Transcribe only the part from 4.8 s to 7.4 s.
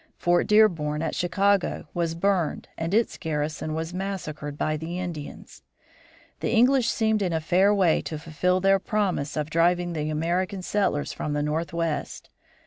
Indians. The English seemed in a